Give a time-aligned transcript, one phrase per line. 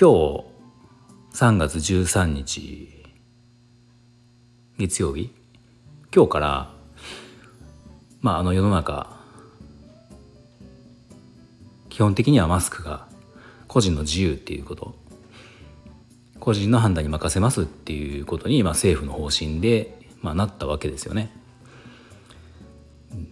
[0.00, 0.46] 今日
[1.34, 3.04] 3月13日
[4.78, 5.30] 月曜日？
[6.10, 6.70] 今日から
[8.22, 9.14] まああの世の中
[11.90, 13.08] 基本的にはマスクが
[13.68, 14.94] 個人の自由っていうこと
[16.38, 21.30] 個人の判断に任せますっていうことに、まあ、政府の方針で、まあ、なったわけですよね。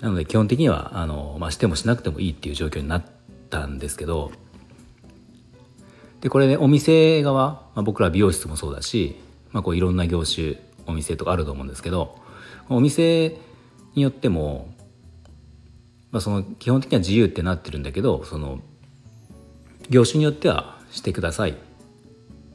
[0.01, 3.07] なので基本的にはあの、まあ、してもしなくてもいいっていう状況になっ
[3.49, 4.33] たんですけど
[6.21, 9.17] でこれねお店側、まあ、僕ら美容室もそうだし、
[9.53, 10.57] まあ、こういろんな業種
[10.87, 12.19] お店とかあると思うんですけど
[12.69, 13.37] お店
[13.95, 14.75] によっても、
[16.11, 18.61] まあ、その基本的には自由ってなってるんだけどその
[19.91, 21.55] 業種によってはしてくださいっ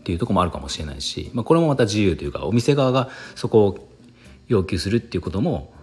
[0.03, 3.89] ていうとこもあるかもしれないし、まあ、これもまた自由というかお店側がそこを
[4.47, 5.73] 要求するっていうことも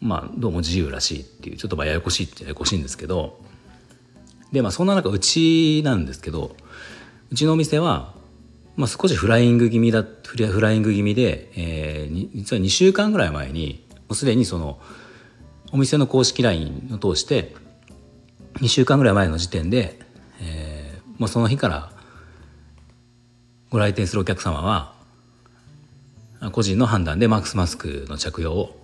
[0.00, 3.38] まあどうも自由らしいっていうちょっとまあややこしいってややこしいんですけど
[4.52, 6.56] でまあそんな中うちなんですけど
[7.30, 8.14] うちのお店は、
[8.76, 14.78] まあ、少しフライング気味だフライング気味で、えー、実は2週間ぐらい前にもうすでにその
[15.72, 17.54] お店の公式 LINE を通して
[18.54, 19.98] 2週間ぐらい前の時点で、
[20.40, 21.92] えー、もうその日から
[23.70, 24.94] ご来店するお客様は
[26.52, 28.80] 個人の判断でマックスマスクの着用を、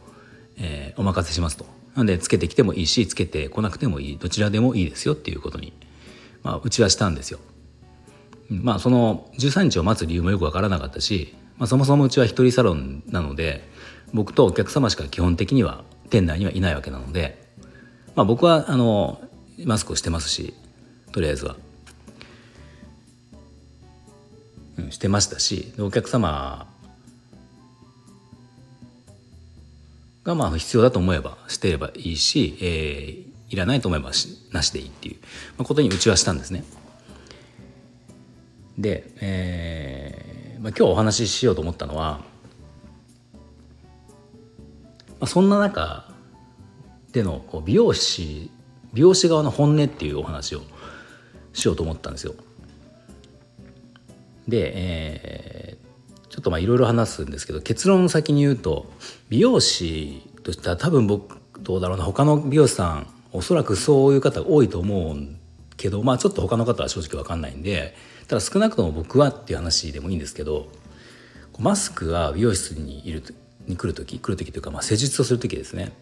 [0.59, 1.67] えー、お任せしますと。
[1.95, 5.73] なんでつけてきてもいいしつけてこなくてもいいどちらでもいいですよっていうことに、
[6.43, 7.39] まあ、うちはしたんですよ。
[8.51, 13.69] まあその13日を待つ理由もよく分からなかったし、まあ、そもそもうちは一人サロンなので
[14.13, 17.43] 僕とお客様しか基本的には店内にはいないわけなので、
[18.15, 19.21] まあ、僕はあの
[19.65, 20.55] マスクをしてますし
[21.13, 21.57] とりあえずは、
[24.79, 26.67] うん、してましたしお客様
[30.25, 34.11] がまあ必要だと思えばしてればいいし、えー、いらないと思えば
[34.53, 35.19] なしでいいってい
[35.59, 36.65] うことにうちはしたんですね。
[38.79, 42.21] で、えーまあ、今日お話ししようと思ったのは、
[45.09, 46.11] まあ、そんな中
[47.13, 48.51] でのこう美容師
[48.95, 50.63] 美容師側の本音っていうお話を
[51.53, 52.35] しようと思ったんですよ。
[54.49, 58.91] で、えー、ちょっといろいろ話すんですけど結論先に言うと
[59.29, 65.39] 美容師としては多分僕どうだろうな他の美容師さんおそらくそういう方多いと思うん
[65.85, 67.95] けどまあちょっと他の方は正直分かんないんで
[68.27, 70.69] ただ少なくとも僕はっていう話でもいいんですけど
[71.59, 73.23] マスクは美容室にいる
[73.67, 75.93] に来る時来る時というか、まあ、施術をする時ですね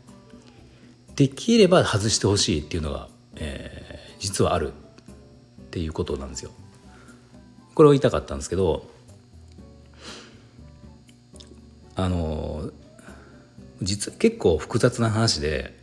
[1.17, 4.73] できれば外してほしいっていうのが、えー、実はあるっ
[5.71, 6.53] ていうことなんですよ。
[7.75, 8.87] これを言いたかったんですけど
[11.97, 12.71] あの
[13.83, 15.75] 実結構複雑な話で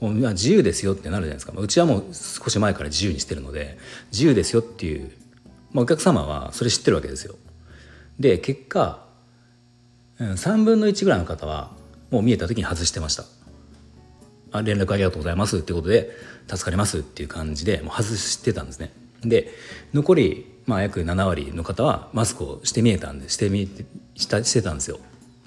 [0.00, 3.78] 自由ですよってなるじゃないですか、うちはもう少し前から自由にしてるので
[4.12, 5.10] 自由ですよっていう、
[5.72, 7.36] まあ、お客様はそれ知ってるわけですよ。
[8.18, 9.04] で結果
[10.18, 11.72] 3分の1ぐらいの方は
[12.10, 13.24] もう見えた時に外してました。
[14.52, 16.10] あ連絡ありがとうございますってことで
[16.48, 18.92] 助かりますっていう感じでもう外してたんですね。
[19.22, 19.52] で
[19.92, 23.68] 残り、まあ、約7割の方はマスクをして見えたんでしてみ
[24.14, 24.98] したしてたんですよ。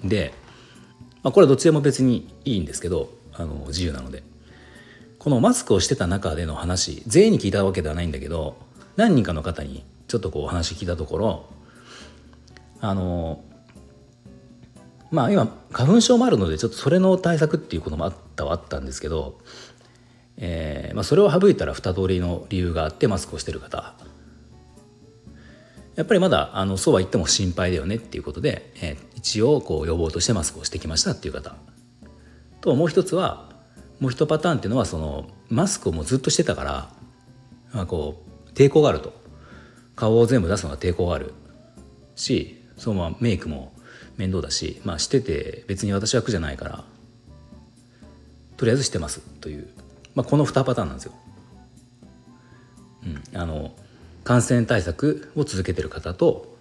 [0.04, 0.34] で、
[1.22, 4.22] まあ、これはどっちでも別にいいんですけどあの自由なので。
[5.18, 8.56] このマスクをしてた中での話全員に聞いたわけではないんだけど
[8.96, 11.46] 何人かの方にちょっとこう話聞いたところ
[12.80, 13.42] あの
[15.10, 19.38] まあ今花粉症もあるのでちょっとそれの対策っていうこともあったはあったんですけど、
[20.36, 23.94] えーまあ、それを省いたら2通りの理由があってマスクをしてる方。
[25.96, 31.56] やっぱりまだあのそうは言っても心配だよねっていうことで、えー、一応こう予防としてマスクをしてきましたっていう方。
[32.60, 33.48] ともう一つは
[34.00, 36.90] もう一パターンっていうのはそのマスクをもうずっとしてたから、
[37.72, 39.12] まあ、こう抵抗があると
[39.96, 41.34] 顔を全部出すのが抵抗がある
[42.14, 43.72] しそのままメイクも
[44.16, 46.84] 面倒だし、まあ、してて別に私は苦じゃないから
[48.56, 49.68] とりあえずしてますという、
[50.14, 51.12] まあ、この2パターンなんですよ。
[53.04, 53.72] うん、あの
[54.24, 56.56] 感染対策を続けてる方と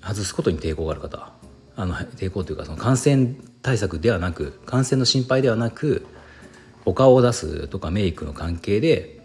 [0.00, 1.32] 外すことに抵抗がある方
[1.76, 6.06] あの抵抗というかその感染対策ではなく感染の心配ではなく、
[6.84, 9.20] お顔を出すとかメイクの関係で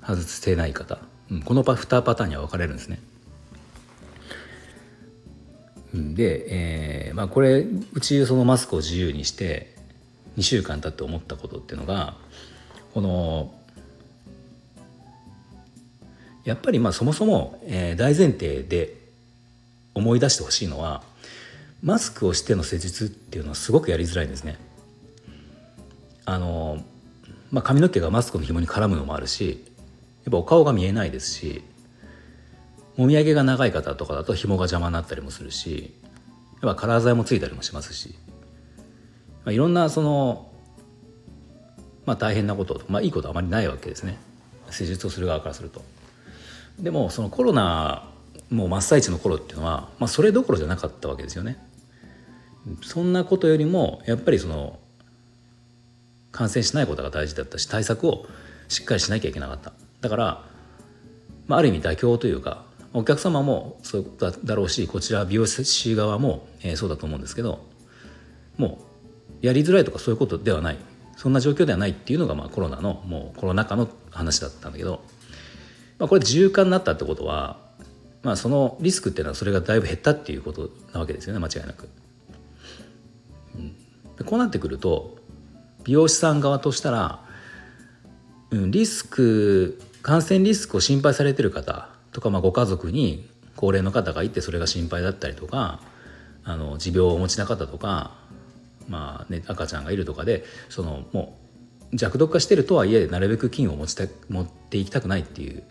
[0.00, 0.98] 外せない方、
[1.30, 3.00] うん、この2パターンには分かれるんですね。
[5.94, 9.74] で、えーまあ、これうちそのマスクを自由にして
[10.36, 12.16] 2週間経って思ったことっていうのが
[12.92, 13.54] この
[16.44, 19.05] やっぱりまあそもそも、えー、大前提で
[19.96, 21.02] 思い出してほしいのは
[21.82, 24.58] マスクをしての施術っていうのはすごくやりづらいんですね。
[26.26, 26.82] あの
[27.52, 29.64] まあ、髪の毛がマスクの紐に絡むのもあるし
[30.24, 31.62] やっぱお顔が見えないですし
[32.96, 35.94] もみあげが長い方とかだと紐が邪魔になったりもするし
[36.60, 38.16] やっぱカラー剤もついたりもしますし、
[39.44, 40.50] まあ、いろんなその、
[42.06, 44.18] まあ、大変なことまあ、いいことあまりないわけですね
[44.70, 45.82] 施術をする側からすると。
[46.80, 48.10] でもそのコロナ
[48.50, 51.58] もう真っ最中の頃っていうのは、まあ、それどころじゃなかったわけですよね。
[52.82, 54.78] そんなことよりもやっぱりその
[56.32, 58.26] 感染しないことが大事だったし対策を
[58.68, 60.42] しっかりしなきゃいけなかっただから、
[61.46, 64.06] まあ、ある意味妥協というかお客様もそう
[64.44, 67.64] だろうしこちら美容師側も、えー、そうだと思うんですけど
[68.58, 68.80] も
[69.42, 70.76] うやりづらいとかそういうことではない
[71.16, 75.02] そんな状況ではないっていうのが、まあ、コロナのもうコロナ禍の話だったんだけど、
[75.98, 77.58] まあ、これ自由化になったってことは、
[78.26, 81.88] まあ、そのリスクっていうのはそれがだいぶ減ったっていうことなわけですよね間違いなく。
[83.54, 83.58] う
[84.22, 85.16] ん、こうなってくると
[85.84, 87.24] 美容師さん側としたら、
[88.50, 95.80] うん、リスク感染リスクを心配されてる方とか、まあ、ご家族に高齢の方がいてそれが心配だったりとか
[96.42, 98.16] あの持病をお持ちな方とか、
[98.88, 101.38] まあね、赤ちゃんがいるとかでそのも
[101.92, 105.62] う弱毒化してるとはいえなるべく菌を持ちた持っていきたくないっていう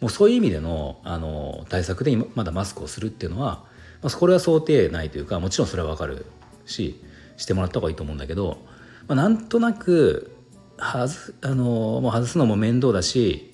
[0.00, 3.64] もうそういう意味でのあの対策でまだマスクをするっていうのは、
[4.02, 6.26] まあ、これは想定内というかもちろんそれは分かる
[6.66, 7.00] し
[7.36, 8.58] してもらった方がいいと思うんだけど、
[9.06, 10.32] まあ、なんとなく
[10.76, 13.52] はずあのもう外すのも面倒だし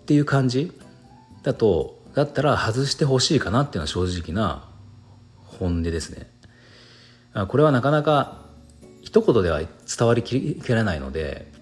[0.00, 0.72] っていう感じ
[1.42, 4.68] だとだったら外してほしいかなっていうのは正直な
[5.44, 6.30] 本音ですね。
[7.48, 8.46] これはなかなか
[9.02, 11.52] 一言では伝わりきれないので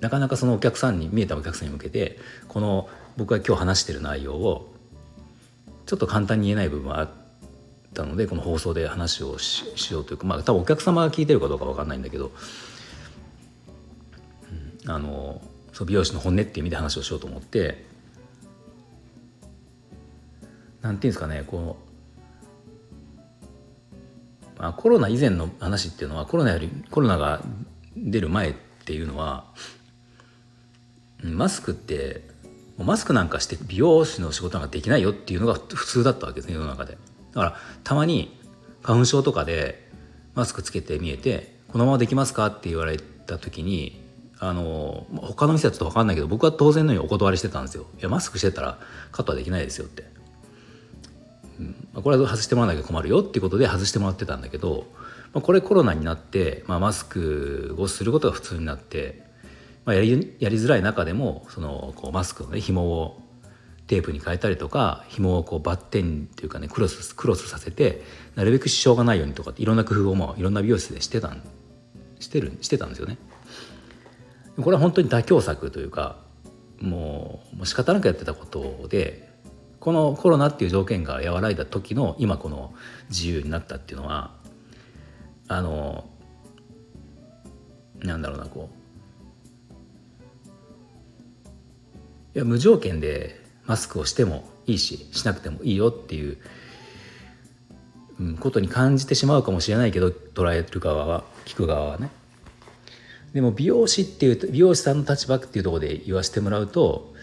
[0.00, 4.72] なかなかそのお客さんに見えたお客さんに向けてこの僕が今日話してる内容を
[5.86, 7.10] ちょっと簡単に言えない部分はあっ
[7.94, 12.32] たのでこの放送で話をしようというかまあ多分お客様が聞いてるかどうか分かんないんだけど、
[14.84, 15.40] うん、あの
[15.72, 17.84] そう美容師の本音っていう意味で話をしようと思って
[20.82, 21.76] なんていうんですかねこ
[24.58, 27.42] う、まあ、コロナ以前の話っていうのはコロナよりコロナが
[27.96, 28.54] 出る前っ
[28.84, 29.52] ていうのは
[31.34, 32.22] マスクって
[32.78, 36.98] マスクなんかして美容師の仕事なんかできないよっていうのが普通だったわけですね世の中で
[37.32, 38.38] だからたまに
[38.82, 39.88] 花粉症とかで
[40.34, 44.04] マスクつけて見えて「このままできますか?」って言われた時に
[44.38, 48.78] あの他の店はちょっと分かんないけど僕は当然のようにお断りしてたんですよ「いやマスクしてたら
[49.12, 50.04] カットはできないですよ」って、
[51.58, 54.86] うん、これは外してもらわなきゃ困るよっていうことで外してもらってたんだけど、
[55.32, 59.25] まあ、これコロナになって、まあ、マスクをすることが普通になって、
[59.86, 63.22] まあ、やりやりづらい中でもそのこうマスクのね紐を
[63.86, 68.02] テープに変えたりとか紐をこうバッテンっていうかねクロスクロスさせて
[68.34, 71.40] なるべく支障がないようにとかいろんな工夫をもいろんな美容室でしてたん
[72.18, 73.16] してるしてたんですよね。
[74.60, 76.16] これは本当に妥協策というか
[76.80, 79.28] もうもう仕方なくやってたことで
[79.78, 82.74] このコロナっていう条件が和らいだ時の今この
[83.08, 84.32] 自由になったっていうのは
[85.46, 86.08] あの
[88.00, 88.75] なんだろうなこう
[92.36, 96.36] いや無条件でマスクをしてもいいししなくてもいいよっていう
[98.40, 102.10] ことに感じてしまうかもしれないけど捉える側は聞く側はね。
[103.32, 107.14] でも美容師っていう美容師さんの立場っていうところで言わせてもらうと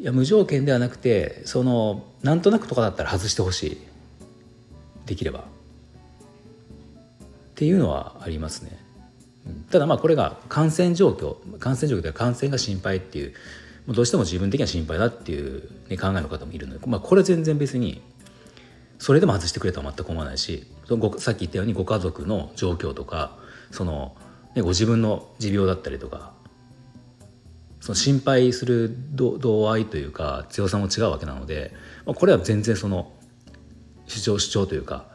[0.00, 3.78] いや無条件ではなくてそのなんとなくとかだったら外してほしい。
[5.06, 5.40] できれば。
[5.40, 5.42] っ
[7.54, 8.76] ていうのはありますね。
[9.70, 13.34] ただまあこれが感染状況感染状況では感染が心配っていう
[13.92, 18.02] どうしても自分的には心配だっていう、ね、考えの方もいるので、まあ、これ全然別に
[18.98, 20.66] それでも外してくれとは全く思わないし
[21.18, 23.38] さっき言ったようにご家族の状況とか
[23.70, 24.16] その
[24.54, 26.32] ね、ご自分の持病だったりとか
[27.80, 31.72] その心配する度合いというか強さも違うわけなので、
[32.04, 33.12] まあ、これは全然その
[34.06, 35.06] 主張主張というか、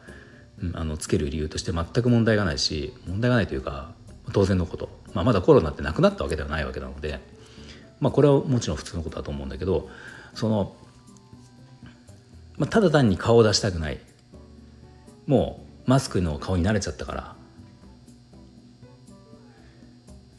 [0.60, 3.92] うん、あのつける理由として全く問題がないし問題がないというか
[4.32, 7.20] 当然のこと、まあ、まだコロナってなくなったわけではないわけなので、
[8.00, 9.88] まあ、これはもちろん普通のことだと思うんだけど
[10.34, 10.74] その、
[12.58, 13.98] まあ、ただ単に顔を出したくない。
[15.26, 17.36] もうマスクの顔に慣れちゃったから、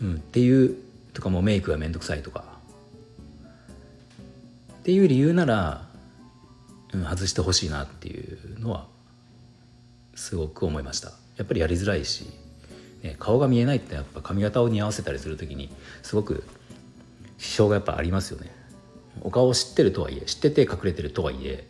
[0.02, 0.78] うん、っていう
[1.14, 2.58] とかもうメイクが面倒くさいとか。
[4.80, 5.86] っていう理由なら、
[6.94, 8.88] うん、外してほしいなっていうのは
[10.16, 11.10] すごく思いました。
[11.36, 12.26] やっぱりやりづらいし、
[13.04, 15.70] ね、顔が見えないってやっぱ髪型を似合わせたりする時に
[16.04, 16.44] すごく
[17.38, 18.52] 支障がやっぱありますよね
[19.22, 21.68] お顔を知ってるとはいえ知ってて隠れてるとはいえ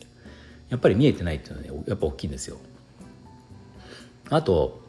[0.69, 2.57] やっぱり見えてないっていうのはねやっぱ大きいんですよ
[4.29, 4.81] あと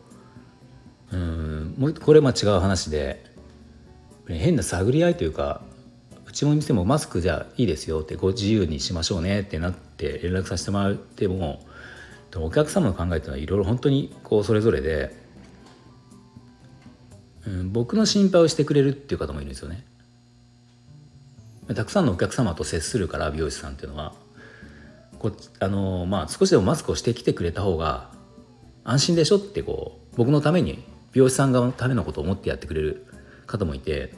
[1.13, 3.25] うんもうこれま違う話で
[4.27, 5.63] 変な探り合いというか
[6.27, 11.65] うちの店もマスクじゃいいですよってご自由にしましょうねってなって連絡させてもらっても
[12.37, 15.15] お客様の考えっていうのはいろいろ本当にこうそれぞれで、
[17.47, 19.85] うん、僕の心配をしてくれるっていう方もいるんですよね。
[21.75, 24.13] たくさんのお客様と接するから美容師さんっていうのは。
[25.19, 28.11] こあのまあ少しでもマスクをしてきてくれた方が
[28.85, 33.07] 安心でしょってこう僕のために美容師さん側のためのことを思ってやってくれる
[33.47, 34.15] 方もいて、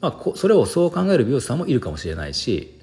[0.00, 2.80] まあ、それをそう考える美容師さんもいるかもしれないし、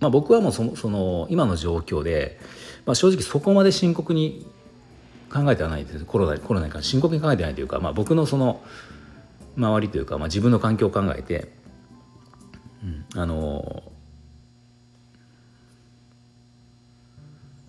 [0.00, 2.38] まあ、僕はもうそその今の状況で、
[2.84, 4.46] まあ、正直そこまで深刻に
[5.32, 6.04] 考えてはないです。
[6.04, 8.62] コロナコロナに関して深刻に考えてないというか、まあ、僕のその
[9.56, 11.52] 周りというか、まあ、自分の環境を考えて、
[13.14, 13.82] あの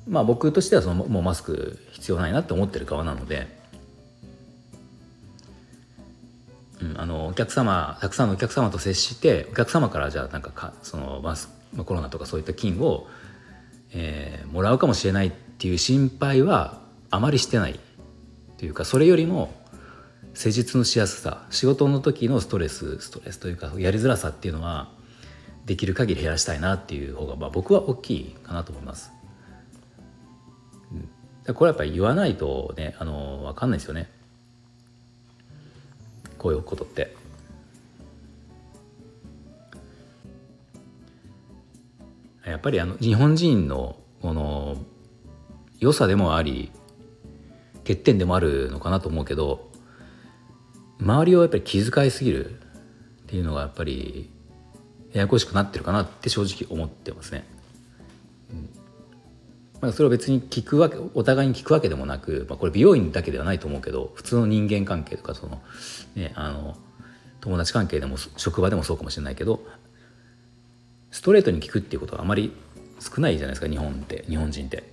[0.07, 3.47] まあ僕としてはそのもうマスク必要ないなって思ってる側なので、
[6.81, 11.49] うん、あのお客様たくさんのお客様と接してお客様からじゃあなんかかそのマス
[11.85, 13.07] コロナとかそういった菌を、
[13.93, 17.79] えー、もらうかもしれないっていう心配はあまりしてない
[18.57, 19.53] というかそれよりも
[20.33, 24.89] 施術のしやすさ仕事の時のストレスストレスというかやりづらさっていうのは
[25.67, 29.11] できる限り減らしたいなっていう方が、まあ、僕は大きいかなと思います。
[31.53, 34.09] これはやっぱり言わないとねあの分かんないですよね
[36.37, 37.15] こういうことって。
[42.45, 44.77] やっぱりあの日本人のこの
[45.79, 46.71] 良さでもあり
[47.79, 49.69] 欠点でもあるのかなと思うけど
[51.01, 52.59] 周りをやっぱり気遣いすぎるっ
[53.27, 54.29] ていうのがやっぱり
[55.17, 57.43] ややこしくなってるかなって正直思ってますね。
[58.51, 58.69] うん
[59.81, 65.61] まあ、それは別に聞くわけお互いに聞くわけでもなく、まあ、これ美容院だけではないと思うけど普通の人間関係とかその、
[66.15, 66.75] ね、あの
[67.41, 69.61] 友達関係でも職場でもそうかもしれないけど
[71.11, 72.51] ストレートに聞くっていうことはあまり
[72.99, 74.83] 少ないじゃないですか日本って日本人って。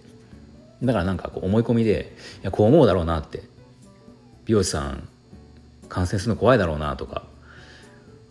[0.82, 3.42] だからなんかこう思い込みでいやこう思うだろうなって
[4.44, 5.08] 美容師さん
[5.88, 7.24] 感染するの怖いだろうなとか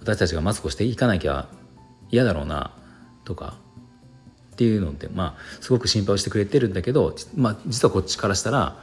[0.01, 1.47] 私たちがマスクをしていかなきゃ
[2.13, 2.71] 嫌だろうな
[3.25, 3.55] とか
[4.53, 8.77] っていうのってまあすごく心配をしてくれてるんだけど、まあ、実はこっちからしたら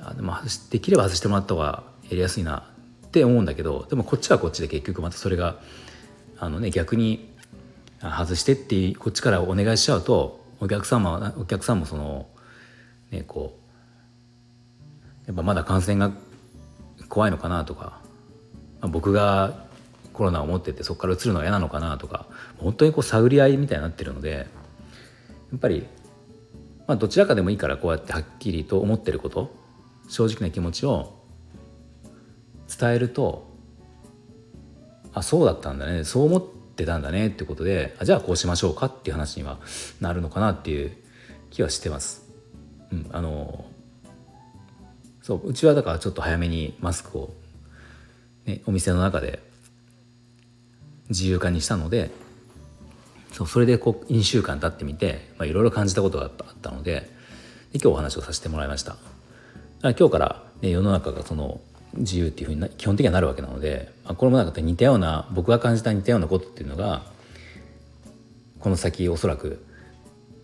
[0.00, 0.34] あでも
[0.70, 2.64] できれば外してもらった方がやりやすいな
[3.06, 5.60] って思うんだけどでもこっちはこっちで結局またそれが
[6.38, 7.30] あの、ね、逆に
[8.00, 12.28] 外してってこっちからお願いしちゃうとお客様お客さんもその
[13.10, 13.58] ねこ
[15.24, 16.12] うやっぱまだ感染が
[17.10, 18.00] 怖いのかなとか、
[18.80, 19.63] まあ、僕が
[20.14, 24.46] コロナを持っててそこから移るのは嫌なのかなとか本当にこう探り合いみたいになってるので。
[25.54, 25.86] やっぱり、
[26.88, 29.54] まあ、どちらかでもいいからこうやってはっきりと思ってること
[30.08, 31.14] 正直な気持ちを
[32.68, 33.46] 伝えると
[35.12, 36.44] あそうだったんだねそう思っ
[36.74, 39.60] てたんだねってことであじゃあこうしましょうかっていう話には
[40.00, 40.90] なるのかなっていう
[41.50, 42.24] 気はしてます。
[42.90, 43.64] うん、あの
[45.22, 47.32] そううちはだからちょっと早めにマスクを、
[48.44, 49.40] ね、お店の中で
[51.08, 52.10] 自由化にしたので
[53.32, 56.30] そうそれでこう2週間経ってみていろいろ感じたことがあっ
[56.62, 57.10] たので
[57.72, 58.96] で今日お話をさせてもらいました
[59.82, 61.60] 今日から、ね、世の中がその
[61.94, 67.02] 自由っていうふうに基本的にはなるわけなので、まあ、これもなんか似たような僕が感じた似たようなことっていうのが
[68.60, 69.64] この先おそらく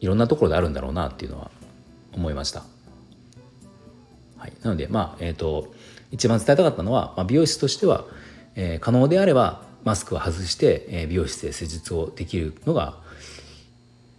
[0.00, 1.50] いろんなところであるんだろうなっていうのは
[2.12, 2.64] 思いました。
[4.36, 5.72] はい、なのでまあえっ、ー、と
[6.10, 8.04] 一番伝えたかったのは、まあ、美容師としては、
[8.56, 12.98] えー、可能であればマスクを外して、え美容室で施術をできるのが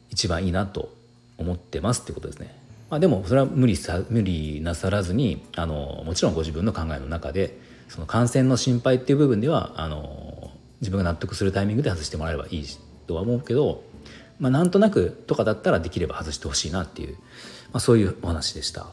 [0.10, 0.94] 一番いいなと
[1.38, 2.56] 思ってますってことですね。
[2.90, 10.52] まあ、でもそれは無理さ無理なさらずにあのもちろんご自分の考えの中でその感染の心配っていう部分ではあの
[10.82, 12.66] 自分が納得するタイミングで外してもらえればいい
[13.08, 13.84] とは思うけど、
[14.40, 18.88] まあ、なんとなくとかだったらできれば外してほしいなっていう、まあ、そういうお話でした。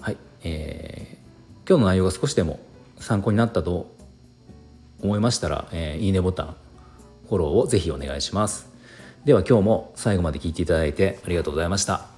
[0.00, 2.60] はい、えー、今日の内容が少しでも
[2.98, 3.94] 参考になったと
[5.02, 6.56] 思いましたら、えー、いいねボタン
[7.28, 8.76] フォローをぜひお願いします
[9.24, 12.15] では今日も最後まで聞いていただいてありがとうございました。